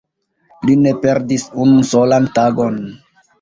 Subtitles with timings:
[0.65, 2.75] li ne perdis unu solan tagon!